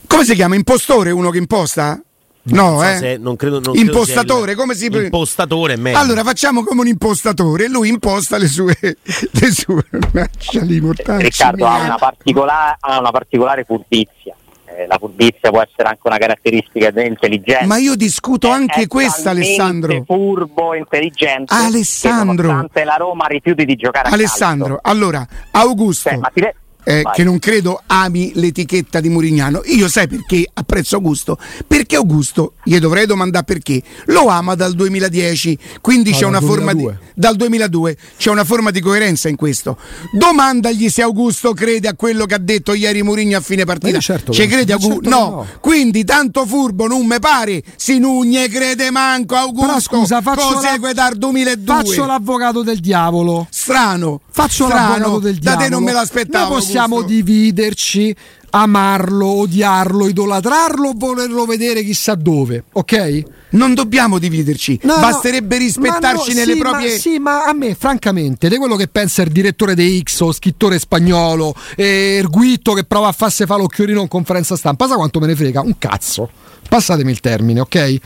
[0.06, 0.54] Come si chiama?
[0.54, 2.00] Impostore uno che imposta?
[2.48, 2.96] No, non so eh?
[2.98, 5.98] se, non credo, non impostatore, come si Impostatore è meglio.
[5.98, 9.84] Allora facciamo come un impostatore, lui imposta le sue le sue
[11.18, 14.36] Riccardo ha una, particolare, ha una particolare furbizia.
[14.76, 17.64] Eh, la furbizia può essere anche una caratteristica dell'intelligenza.
[17.64, 20.02] Ma io discuto anche è questa, Alessandro.
[20.04, 21.54] furbo, intelligente.
[21.54, 22.48] Alessandro.
[22.48, 26.10] Nonostante la Roma rifiuti di giocare Alessandro, allora, Augusto.
[26.10, 26.42] Cioè, ma ti,
[26.88, 29.62] eh, che non credo ami l'etichetta di Murignano.
[29.64, 31.36] Io sai perché apprezzo Augusto?
[31.66, 36.64] Perché Augusto, gli dovrei domandare perché, lo ama dal 2010, quindi no, c'è una 2002.
[36.64, 39.78] forma di dal 2002 c'è una forma di coerenza in questo.
[40.12, 43.98] Domandagli se Augusto crede a quello che ha detto ieri Murigno a fine partita.
[43.98, 45.02] Certo, Ci crede Augusto?
[45.02, 45.28] Certo no.
[45.30, 45.46] no.
[45.60, 49.66] Quindi tanto furbo non me pare, si nugne crede manco Augusto.
[49.66, 50.92] Però scusa, faccio, la...
[50.92, 51.74] dal 2002.
[51.74, 53.48] faccio l'avvocato del diavolo.
[53.50, 54.20] Strano.
[54.30, 54.88] Faccio strano.
[54.90, 55.62] l'avvocato del diavolo.
[55.62, 56.52] Da te non me l'aspettavo.
[56.52, 57.14] Noi possiamo Augusto.
[57.14, 58.16] dividerci
[58.50, 63.22] amarlo, odiarlo, idolatrarlo o volerlo vedere chissà dove, ok?
[63.50, 66.92] Non dobbiamo dividerci, no, basterebbe rispettarci no, nelle sì, proprie.
[66.92, 70.32] Ma, sì, ma a me, francamente, di quello che pensa il direttore di X o
[70.32, 75.20] scrittore spagnolo, eh, Erguitto che prova a farsi fa l'occhiolino in conferenza stampa, sa quanto
[75.20, 75.60] me ne frega?
[75.60, 76.30] Un cazzo.
[76.68, 77.96] Passatemi il termine, ok?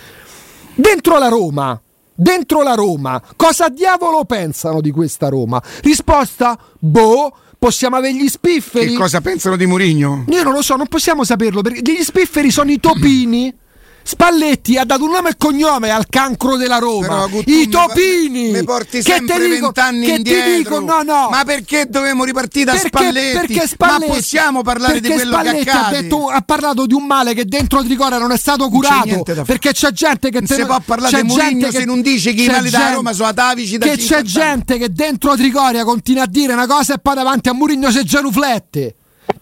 [0.75, 1.81] Dentro la Roma,
[2.13, 5.63] dentro la Roma, cosa diavolo pensano di questa Roma?
[5.83, 8.89] Risposta: boh possiamo avere gli spifferi.
[8.89, 10.25] Che cosa pensano di Murigno?
[10.29, 13.55] Io non lo so, non possiamo saperlo perché gli spifferi sono i topini.
[14.03, 17.29] Spalletti ha dato un nome e cognome al cancro della Roma.
[17.29, 18.51] Però, I topini!
[18.51, 20.57] Mi porti sempre vent'anni indietro.
[20.57, 21.29] Dico, no, no.
[21.31, 23.39] Ma perché dobbiamo ripartire da perché, Spalletti?
[23.39, 24.09] Perché Spalletti?
[24.09, 25.97] Ma possiamo parlare di quello Spalletti che accade?
[25.97, 29.23] Ha, detto, ha parlato di un male che dentro Trigoria non è stato curato.
[29.45, 30.55] Perché c'è gente che te...
[30.55, 31.79] si può parlare di Murigno che...
[31.79, 34.93] se non dice che i mali da Roma sono atavici da Che c'è gente che
[34.93, 38.95] dentro Trigoria continua a dire una cosa e poi davanti a Murigno si genuflette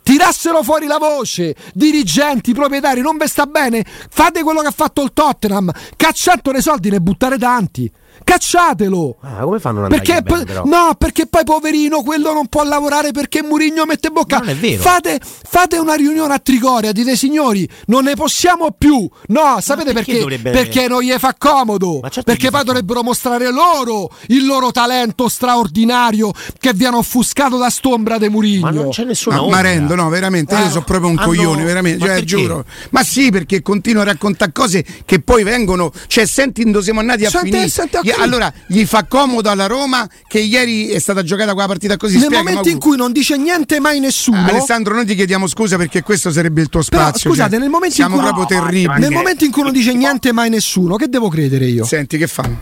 [0.09, 5.03] tirassero fuori la voce, dirigenti, proprietari, non ve sta bene, fate quello che ha fatto
[5.03, 7.93] il Tottenham, cacciatelo i soldi, ne buttare tanti.
[8.29, 9.17] Cacciatelo!
[9.23, 13.11] Ah, come fanno a perché, bene, p- No, perché poi poverino quello non può lavorare
[13.11, 14.41] perché Murigno mette bocca.
[14.41, 14.83] Non è vero.
[14.83, 19.09] Fate, fate una riunione a Trigoria, dite signori, non ne possiamo più.
[19.29, 20.13] No, sapete perché?
[20.13, 20.51] Perché, dovrebbe...
[20.51, 22.01] perché non gli fa comodo.
[22.03, 28.19] Certo perché poi dovrebbero mostrare loro il loro talento straordinario che viene offuscato da st'ombra
[28.19, 28.61] di Murigno.
[28.61, 29.57] Ma non c'è nessuna ma, ombra.
[29.57, 31.29] Ma rendo, no, veramente, eh, io sono proprio un hanno...
[31.29, 32.67] coglione, veramente, cioè, giuro.
[32.91, 37.25] Ma sì, perché continuo a raccontare cose che poi vengono, cioè senti, dove siamo andati
[37.25, 37.69] a senti, finire.
[37.71, 38.17] Senti.
[38.23, 42.15] Allora, gli fa comodo alla Roma che ieri è stata giocata quella partita così.
[42.15, 44.47] Nel Spiega, momento in cui non dice niente mai nessuno.
[44.47, 47.13] Alessandro, noi ti chiediamo scusa perché questo sarebbe il tuo spazio.
[47.13, 49.01] Però, scusate, cioè, nel momento siamo in cui proprio no, terribili.
[49.01, 51.85] Nel momento in cui non dice niente mai nessuno, che devo credere io?
[51.85, 52.61] Senti, che fanno?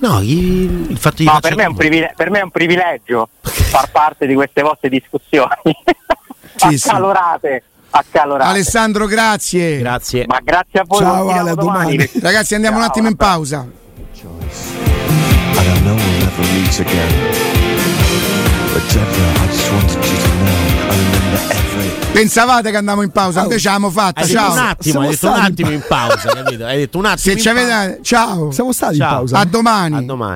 [0.00, 3.90] No, il, il fatto di no, per, me privile- per, me è un privilegio far
[3.90, 5.48] parte di queste vostre discussioni
[6.56, 7.62] sì, accalorate.
[7.64, 7.72] Sì.
[7.96, 8.50] Accalorate.
[8.50, 9.78] Alessandro, grazie.
[9.78, 10.24] Grazie.
[10.26, 10.98] Ma grazie a voi.
[10.98, 11.96] Ciao, Ale, a domani.
[11.96, 12.10] domani.
[12.20, 13.22] Ragazzi, andiamo Ciao, un attimo vabbè.
[13.22, 13.68] in pausa.
[14.24, 17.12] I don't know we'll never meet again.
[18.72, 20.54] But Deborah, I just wanted you to know
[20.88, 22.12] I remember every.
[22.12, 24.20] Pensavate che andavamo in pausa, invece l'abbiamo fatta.
[24.20, 24.52] Hai ciao.
[24.52, 26.64] un attimo, hai detto un attimo in pausa, capito?
[26.64, 27.34] Hai detto un attimo.
[27.34, 27.98] Se ci avete...
[28.02, 28.50] Ciao.
[28.50, 29.10] Siamo stati ciao.
[29.10, 29.38] in pausa.
[29.38, 29.96] A domani.
[29.96, 30.32] A domani.